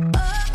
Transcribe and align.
Oh. 0.00 0.47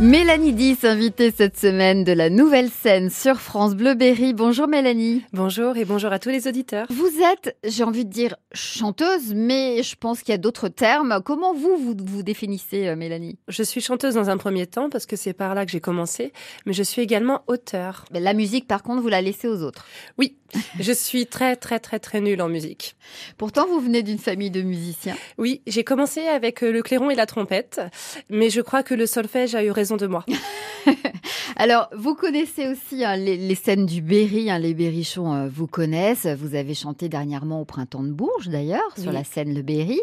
Mélanie 0.00 0.52
10, 0.52 0.84
invitée 0.86 1.30
cette 1.30 1.56
semaine 1.56 2.02
de 2.02 2.10
la 2.10 2.28
nouvelle 2.28 2.68
scène 2.68 3.10
sur 3.10 3.40
France 3.40 3.76
Bleu 3.76 3.94
Berry. 3.94 4.34
Bonjour 4.34 4.66
Mélanie. 4.66 5.22
Bonjour 5.32 5.76
et 5.76 5.84
bonjour 5.84 6.10
à 6.10 6.18
tous 6.18 6.30
les 6.30 6.48
auditeurs. 6.48 6.88
Vous 6.90 7.22
êtes, 7.22 7.56
j'ai 7.62 7.84
envie 7.84 8.04
de 8.04 8.10
dire, 8.10 8.34
chanteuse, 8.52 9.32
mais 9.36 9.84
je 9.84 9.94
pense 9.94 10.22
qu'il 10.22 10.32
y 10.32 10.34
a 10.34 10.38
d'autres 10.38 10.66
termes. 10.66 11.20
Comment 11.24 11.54
vous, 11.54 11.76
vous 11.76 11.94
vous 12.04 12.22
définissez, 12.24 12.88
euh, 12.88 12.96
Mélanie? 12.96 13.38
Je 13.46 13.62
suis 13.62 13.80
chanteuse 13.80 14.14
dans 14.14 14.30
un 14.30 14.36
premier 14.36 14.66
temps 14.66 14.90
parce 14.90 15.06
que 15.06 15.14
c'est 15.14 15.32
par 15.32 15.54
là 15.54 15.64
que 15.64 15.70
j'ai 15.70 15.80
commencé, 15.80 16.32
mais 16.66 16.72
je 16.72 16.82
suis 16.82 17.00
également 17.00 17.44
auteur. 17.46 18.04
La 18.10 18.34
musique, 18.34 18.66
par 18.66 18.82
contre, 18.82 19.00
vous 19.00 19.08
la 19.08 19.22
laissez 19.22 19.46
aux 19.46 19.62
autres. 19.62 19.86
Oui, 20.18 20.36
je 20.80 20.92
suis 20.92 21.26
très 21.26 21.54
très 21.54 21.78
très 21.78 22.00
très 22.00 22.20
nulle 22.20 22.42
en 22.42 22.48
musique. 22.48 22.96
Pourtant, 23.38 23.66
vous 23.68 23.78
venez 23.78 24.02
d'une 24.02 24.18
famille 24.18 24.50
de 24.50 24.62
musiciens. 24.62 25.16
Oui, 25.38 25.62
j'ai 25.68 25.84
commencé 25.84 26.26
avec 26.26 26.64
euh, 26.64 26.72
le 26.72 26.82
clairon 26.82 27.10
et 27.10 27.14
la 27.14 27.26
trompette, 27.26 27.80
mais 28.28 28.50
je 28.50 28.60
crois 28.60 28.82
que 28.82 28.94
le 28.94 29.06
solfège 29.06 29.54
a 29.54 29.62
eu 29.62 29.70
raison 29.70 29.83
de 29.92 30.06
moi. 30.06 30.24
Alors, 31.56 31.88
vous 31.94 32.14
connaissez 32.14 32.68
aussi 32.68 33.04
hein, 33.04 33.16
les, 33.16 33.54
scènes 33.54 33.86
du 33.86 34.02
Berry, 34.02 34.50
hein, 34.50 34.58
les 34.58 34.74
Berrichons 34.74 35.32
euh, 35.32 35.48
vous 35.48 35.66
connaissent. 35.66 36.26
Vous 36.26 36.54
avez 36.54 36.74
chanté 36.74 37.08
dernièrement 37.08 37.60
au 37.60 37.64
Printemps 37.64 38.02
de 38.02 38.10
Bourges, 38.10 38.48
d'ailleurs, 38.48 38.96
sur 38.98 39.12
la 39.12 39.24
scène 39.24 39.54
Le 39.54 39.62
Berry. 39.62 40.00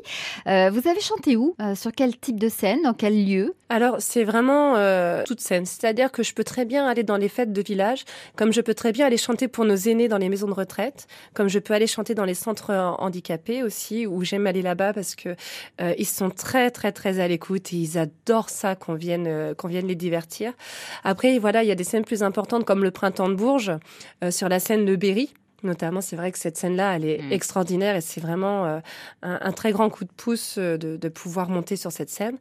Euh, 0.47 0.69
vous 0.71 0.87
avez 0.87 1.01
chanté 1.01 1.35
où 1.35 1.55
euh, 1.61 1.75
Sur 1.75 1.91
quel 1.91 2.17
type 2.17 2.39
de 2.39 2.49
scène 2.49 2.81
Dans 2.83 2.93
quel 2.93 3.25
lieu? 3.25 3.55
Alors, 3.69 3.97
c'est 3.99 4.23
vraiment 4.23 4.75
toute 5.25 5.39
scène. 5.39 5.65
C'est-à-dire 5.65 6.11
que 6.11 6.23
je 6.23 6.33
peux 6.33 6.43
très 6.43 6.65
bien 6.65 6.85
aller 6.87 7.03
dans 7.03 7.15
les 7.15 7.29
fêtes 7.29 7.53
de 7.53 7.61
village, 7.61 8.03
comme 8.35 8.51
je 8.51 8.59
peux 8.59 8.73
très 8.73 8.91
bien 8.91 9.05
aller 9.05 9.17
chanter 9.17 9.47
pour 9.47 9.63
nos 9.63 9.75
aînés 9.75 10.09
dans 10.09 10.17
les 10.17 10.27
maisons 10.27 10.47
de 10.47 10.53
retraite, 10.53 11.07
comme 11.33 11.47
je 11.47 11.57
peux 11.57 11.73
aller 11.73 11.87
chanter 11.87 12.13
dans 12.13 12.25
les 12.25 12.33
centres 12.33 12.73
handicapés 12.99 13.63
aussi, 13.63 14.05
où 14.05 14.23
j'aime 14.25 14.45
aller 14.45 14.61
là-bas 14.61 14.91
parce 14.91 15.15
que 15.15 15.35
ils 15.97 16.05
sont 16.05 16.29
très, 16.29 16.69
très, 16.69 16.91
très 16.91 17.19
à 17.19 17.29
l'écoute 17.29 17.71
et 17.71 17.77
ils 17.77 17.97
adorent 17.97 18.49
ça 18.49 18.75
qu'on 18.75 18.95
vienne, 18.95 19.55
qu'on 19.55 19.69
vienne 19.71 19.87
les 19.87 19.95
divertir. 19.95 20.53
Après, 21.03 21.39
voilà, 21.39 21.63
il 21.63 21.67
y 21.67 21.71
a 21.71 21.75
des 21.75 21.83
scènes 21.83 22.05
plus 22.05 22.23
importantes 22.23 22.65
comme 22.65 22.83
le 22.83 22.91
Printemps 22.91 23.29
de 23.29 23.35
Bourges, 23.35 23.71
euh, 24.23 24.31
sur 24.31 24.49
la 24.49 24.59
scène 24.59 24.85
de 24.85 24.95
Berry. 24.95 25.33
Notamment, 25.63 26.01
c'est 26.01 26.15
vrai 26.15 26.31
que 26.31 26.39
cette 26.39 26.57
scène-là, 26.57 26.95
elle 26.95 27.05
est 27.05 27.21
mm. 27.21 27.31
extraordinaire 27.31 27.95
et 27.95 28.01
c'est 28.01 28.19
vraiment 28.19 28.65
euh, 28.65 28.79
un, 29.21 29.51
très 29.51 29.71
grand 29.71 29.91
coup 29.91 30.05
de 30.05 30.09
pouce 30.09 30.55
euh, 30.57 30.75
de, 30.75 31.07
pouvoir 31.07 31.49
monter 31.49 31.75
sur 31.75 31.91
cette 31.91 32.09
scène. 32.09 32.37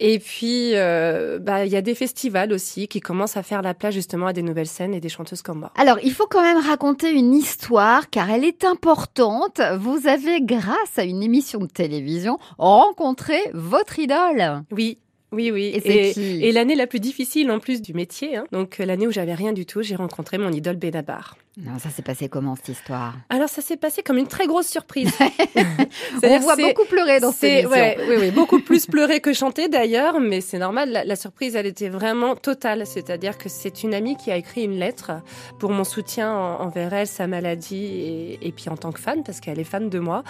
Et 0.00 0.18
puis, 0.18 0.72
bah, 0.72 1.64
il 1.64 1.70
y 1.70 1.76
a 1.76 1.82
des 1.82 1.94
festivals 1.94 2.52
aussi 2.52 2.88
qui 2.88 2.98
commencent 2.98 3.36
à 3.36 3.44
faire 3.44 3.62
la 3.62 3.74
place 3.74 3.94
justement 3.94 4.26
à 4.26 4.32
des 4.32 4.42
nouvelles 4.42 4.66
scènes 4.66 4.92
et 4.92 4.98
des 4.98 5.08
chanteuses 5.08 5.42
comme 5.42 5.60
moi. 5.60 5.72
Alors, 5.76 5.98
il 6.02 6.12
faut 6.12 6.26
quand 6.26 6.42
même 6.42 6.58
raconter 6.58 7.12
une 7.12 7.32
histoire 7.32 8.10
car 8.10 8.28
elle 8.28 8.44
est 8.44 8.64
importante. 8.64 9.60
Vous 9.78 10.08
avez, 10.08 10.40
grâce 10.40 10.98
à 10.98 11.04
une 11.04 11.22
émission 11.22 11.60
de 11.60 11.66
télévision, 11.66 12.40
rencontré 12.58 13.38
votre 13.54 14.00
idole. 14.00 14.64
Oui, 14.72 14.98
oui, 15.32 15.50
oui. 15.50 15.80
Et, 15.84 16.52
l'année 16.52 16.74
la 16.74 16.86
plus 16.86 17.00
difficile 17.00 17.50
en 17.50 17.58
plus 17.58 17.82
du 17.82 17.92
métier, 17.94 18.36
hein. 18.36 18.46
donc 18.52 18.78
l'année 18.78 19.06
où 19.06 19.10
j'avais 19.10 19.34
rien 19.34 19.52
du 19.52 19.66
tout, 19.66 19.82
j'ai 19.82 19.96
rencontré 19.96 20.38
mon 20.38 20.50
idole 20.50 20.76
Benabar. 20.76 21.36
Non, 21.60 21.76
ça 21.80 21.90
s'est 21.90 22.02
passé 22.02 22.28
comment 22.28 22.54
cette 22.54 22.68
histoire? 22.68 23.14
Alors 23.30 23.48
ça 23.48 23.62
s'est 23.62 23.76
passé 23.76 24.04
comme 24.04 24.16
une 24.16 24.28
très 24.28 24.46
grosse 24.46 24.68
surprise. 24.68 25.10
On 26.22 26.38
voit 26.38 26.54
beaucoup 26.54 26.84
pleurer 26.84 27.18
dans 27.18 27.32
cette 27.32 27.64
émission. 27.64 27.94
oui, 28.08 28.16
oui, 28.20 28.30
beaucoup 28.30 28.60
plus 28.60 28.86
pleurer 28.86 29.20
que 29.20 29.32
chanter 29.32 29.68
d'ailleurs, 29.68 30.20
mais 30.20 30.40
c'est 30.40 30.58
normal. 30.58 31.02
La, 31.04 31.16
surprise, 31.16 31.56
elle 31.56 31.66
était 31.66 31.88
vraiment 31.88 32.36
totale. 32.36 32.86
C'est-à-dire 32.86 33.38
que 33.38 33.48
c'est 33.48 33.82
une 33.82 33.92
amie 33.92 34.16
qui 34.16 34.30
a 34.30 34.36
écrit 34.36 34.62
une 34.62 34.78
lettre 34.78 35.10
pour 35.58 35.70
mon 35.70 35.82
soutien 35.82 36.32
envers 36.32 36.92
elle, 36.92 37.08
sa 37.08 37.26
maladie, 37.26 38.38
et, 38.40 38.52
puis 38.52 38.68
en 38.68 38.76
tant 38.76 38.92
que 38.92 39.00
fan, 39.00 39.24
parce 39.24 39.40
qu'elle 39.40 39.58
est 39.58 39.64
fan 39.64 39.90
de 39.90 39.98
moi. 39.98 40.22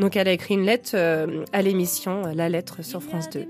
Donc 0.00 0.16
elle 0.16 0.28
a 0.28 0.32
écrit 0.32 0.52
une 0.52 0.66
lettre 0.66 0.90
euh, 0.92 1.46
à 1.54 1.62
l'émission, 1.62 2.24
la 2.34 2.50
lettre 2.50 2.84
sur 2.84 3.02
France 3.02 3.30
2, 3.30 3.46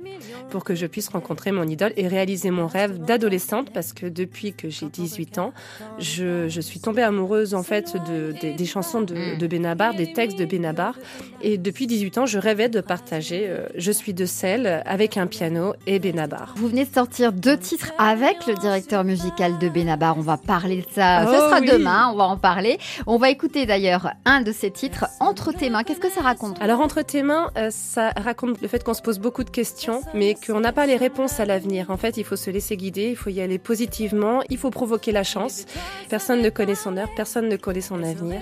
pour 0.50 0.62
que 0.62 0.76
je 0.76 0.86
puisse 0.86 1.08
rencontrer 1.08 1.50
mon 1.50 1.64
idole 1.64 1.94
et 1.96 2.06
réaliser 2.06 2.52
mon 2.52 2.68
rêve 2.68 2.98
d'adolescente, 2.98 3.72
parce 3.72 3.92
que 3.92 4.06
depuis 4.06 4.52
que 4.52 4.68
j'ai 4.68 4.86
18 4.86 5.38
ans, 5.38 5.52
je, 5.98 6.48
je 6.48 6.60
suis 6.60 6.78
tombée 6.78 7.02
amoureuse 7.02 7.23
en 7.54 7.62
fait 7.62 7.94
de, 8.08 8.34
des 8.56 8.66
chansons 8.66 9.00
de, 9.00 9.14
mm. 9.14 9.38
de, 9.38 9.46
Benabar, 9.46 9.94
des 9.94 10.12
textes 10.12 10.38
de 10.38 10.44
Benabar. 10.44 10.94
Et 11.42 11.58
depuis 11.58 11.86
18 11.86 12.18
ans, 12.18 12.26
je 12.26 12.38
rêvais 12.38 12.68
de 12.68 12.80
partager 12.80 13.46
euh, 13.48 13.66
Je 13.76 13.92
suis 13.92 14.14
de 14.14 14.26
sel 14.26 14.82
avec 14.86 15.16
un 15.16 15.26
piano 15.26 15.74
et 15.86 15.98
Benabar. 15.98 16.54
Vous 16.56 16.68
venez 16.68 16.84
de 16.84 16.92
sortir 16.94 17.32
deux 17.32 17.56
titres 17.56 17.92
avec 17.98 18.46
le 18.46 18.54
directeur 18.54 19.04
musical 19.04 19.58
de 19.58 19.68
Benabar. 19.68 20.16
On 20.16 20.22
va 20.22 20.36
parler 20.36 20.78
de 20.78 20.92
ça. 20.92 21.24
Ce 21.24 21.30
oh 21.30 21.48
sera 21.48 21.60
demain. 21.60 22.10
On 22.12 22.16
va 22.16 22.24
en 22.24 22.36
parler. 22.36 22.78
On 23.06 23.18
va 23.18 23.30
écouter 23.30 23.66
d'ailleurs 23.66 24.12
un 24.24 24.40
de 24.40 24.52
ces 24.52 24.70
titres, 24.70 25.06
Entre 25.20 25.52
tes 25.52 25.70
mains. 25.70 25.82
Qu'est-ce 25.82 26.00
que 26.00 26.10
ça 26.10 26.20
raconte 26.20 26.60
Alors 26.60 26.80
Entre 26.80 27.02
tes 27.02 27.22
mains, 27.22 27.50
euh, 27.56 27.68
ça 27.70 28.10
raconte 28.16 28.60
le 28.60 28.68
fait 28.68 28.82
qu'on 28.82 28.94
se 28.94 29.02
pose 29.02 29.18
beaucoup 29.18 29.44
de 29.44 29.50
questions, 29.50 30.00
mais 30.14 30.34
qu'on 30.34 30.60
n'a 30.60 30.72
pas 30.72 30.86
les 30.86 30.96
réponses 30.96 31.40
à 31.40 31.44
l'avenir. 31.44 31.90
En 31.90 31.96
fait, 31.96 32.16
il 32.16 32.24
faut 32.24 32.36
se 32.36 32.50
laisser 32.50 32.76
guider, 32.76 33.10
il 33.10 33.16
faut 33.16 33.30
y 33.30 33.40
aller 33.40 33.58
positivement, 33.58 34.42
il 34.50 34.58
faut 34.58 34.70
provoquer 34.70 35.12
la 35.12 35.24
chance. 35.24 35.64
Personne 36.08 36.42
ne 36.42 36.50
connaît 36.50 36.74
son 36.74 36.96
heure, 36.96 37.08
personne 37.14 37.48
ne 37.48 37.56
connaît 37.56 37.80
son 37.80 38.02
avenir 38.02 38.40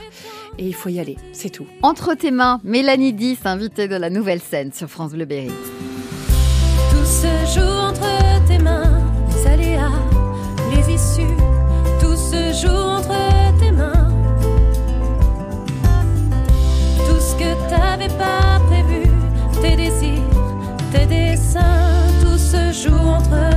et 0.58 0.66
il 0.66 0.74
faut 0.74 0.88
y 0.88 1.00
aller, 1.00 1.16
c'est 1.32 1.50
tout. 1.50 1.66
Entre 1.82 2.14
tes 2.14 2.30
mains, 2.30 2.60
Mélanie 2.64 3.12
10, 3.12 3.40
invitée 3.44 3.88
de 3.88 3.96
la 3.96 4.10
nouvelle 4.10 4.40
scène 4.40 4.72
sur 4.72 4.88
France 4.88 5.12
Bleu 5.12 5.24
Berry. 5.24 5.50
Tout 6.90 7.04
se 7.04 7.54
joue 7.54 7.68
entre 7.68 8.46
tes 8.46 8.58
mains, 8.58 9.00
les 9.34 9.46
aléas, 9.46 9.90
les 10.70 10.94
issues, 10.94 11.36
tout 12.00 12.16
se 12.16 12.66
joue 12.66 12.68
entre 12.68 13.14
tes 13.60 13.70
mains. 13.70 14.08
Tout 17.06 17.20
ce 17.20 17.34
que 17.36 17.70
t'avais 17.70 18.08
pas 18.18 18.60
prévu, 18.68 19.02
tes 19.60 19.76
désirs, 19.76 20.22
tes 20.92 21.06
dessins, 21.06 21.90
tout 22.22 22.38
se 22.38 22.72
joue 22.72 22.94
entre 22.94 23.51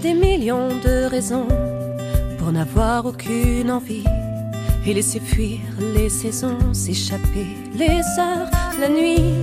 des 0.00 0.14
millions 0.14 0.68
de 0.68 1.06
raisons 1.06 1.46
pour 2.38 2.50
n'avoir 2.52 3.06
aucune 3.06 3.70
envie 3.70 4.04
et 4.86 4.92
laisser 4.92 5.20
fuir 5.20 5.60
les 5.94 6.08
saisons, 6.08 6.58
s'échapper 6.72 7.46
les 7.74 8.00
heures, 8.18 8.50
la 8.80 8.88
nuit. 8.88 9.34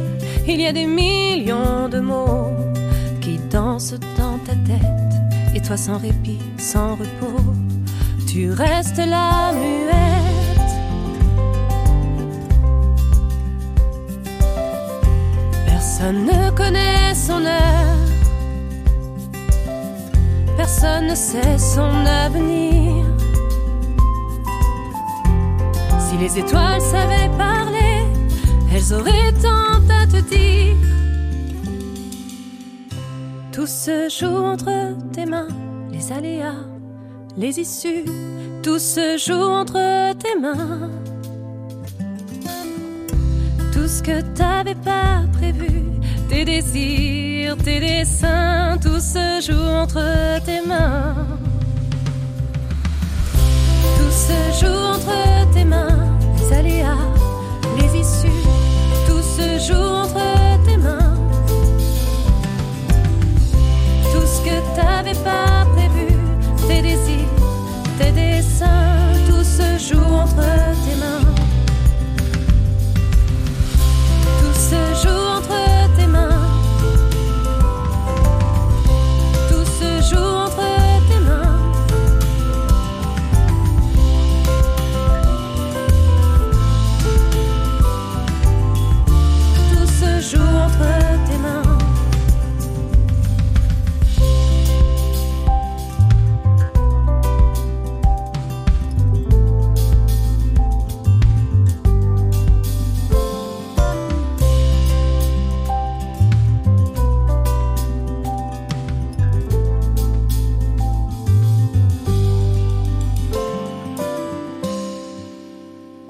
Il 0.47 0.59
y 0.59 0.65
a 0.65 0.73
des 0.73 0.85
millions 0.85 1.87
de 1.89 1.99
mots 1.99 2.51
qui 3.21 3.37
dansent 3.49 3.99
dans 4.17 4.37
ta 4.39 4.53
tête 4.53 5.55
et 5.55 5.61
toi 5.61 5.77
sans 5.77 5.97
répit, 5.97 6.39
sans 6.57 6.95
repos, 6.95 7.53
tu 8.27 8.51
restes 8.51 8.97
la 8.97 9.53
muette. 9.53 10.71
Personne 15.65 16.25
ne 16.25 16.49
connaît 16.51 17.15
son 17.15 17.45
heure 17.45 18.20
personne 20.71 21.07
ne 21.07 21.15
sait 21.15 21.57
son 21.57 21.91
avenir. 22.25 23.05
Si 25.99 26.17
les 26.17 26.39
étoiles 26.39 26.81
savaient 26.81 27.29
parler, 27.37 28.05
elles 28.73 28.93
auraient 28.93 29.33
tant 29.41 29.81
à 29.89 30.05
te 30.07 30.21
dire. 30.29 30.75
Tout 33.51 33.67
se 33.67 34.07
joue 34.09 34.37
entre 34.53 34.95
tes 35.11 35.25
mains, 35.25 35.49
les 35.91 36.11
aléas, 36.11 36.63
les 37.37 37.59
issues, 37.59 38.05
tout 38.63 38.79
se 38.79 39.17
joue 39.17 39.47
entre 39.61 40.13
tes 40.13 40.39
mains. 40.39 40.89
Tout 43.73 43.87
ce 43.87 44.01
que 44.01 44.21
t'avais 44.37 44.75
pas 44.75 45.23
prévu, 45.33 45.83
tes 46.29 46.45
désirs, 46.45 47.20
tes 47.57 47.79
dessins, 47.79 48.77
tout 48.81 48.99
se 48.99 49.41
joue 49.45 49.69
entre 49.83 50.39
tes 50.45 50.61
mains. 50.61 51.15
Tout 53.97 54.11
se 54.11 54.65
joue 54.65 54.79
entre 54.95 55.51
tes 55.53 55.65
mains, 55.65 56.00